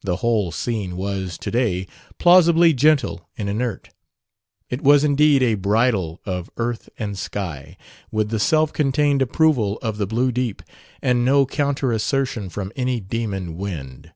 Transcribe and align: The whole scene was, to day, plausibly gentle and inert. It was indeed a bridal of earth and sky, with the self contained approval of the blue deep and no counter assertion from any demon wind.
The 0.00 0.16
whole 0.16 0.52
scene 0.52 0.96
was, 0.96 1.36
to 1.36 1.50
day, 1.50 1.86
plausibly 2.18 2.72
gentle 2.72 3.28
and 3.36 3.46
inert. 3.46 3.90
It 4.70 4.80
was 4.80 5.04
indeed 5.04 5.42
a 5.42 5.56
bridal 5.56 6.18
of 6.24 6.48
earth 6.56 6.88
and 6.98 7.18
sky, 7.18 7.76
with 8.10 8.30
the 8.30 8.40
self 8.40 8.72
contained 8.72 9.20
approval 9.20 9.76
of 9.82 9.98
the 9.98 10.06
blue 10.06 10.32
deep 10.32 10.62
and 11.02 11.26
no 11.26 11.44
counter 11.44 11.92
assertion 11.92 12.48
from 12.48 12.72
any 12.74 13.00
demon 13.00 13.58
wind. 13.58 14.14